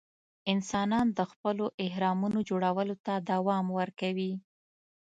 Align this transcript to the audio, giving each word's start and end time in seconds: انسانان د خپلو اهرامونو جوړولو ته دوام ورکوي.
انسانان 0.53 1.07
د 1.17 1.19
خپلو 1.31 1.65
اهرامونو 1.85 2.39
جوړولو 2.49 2.95
ته 3.05 3.13
دوام 3.31 3.65
ورکوي. 3.79 4.33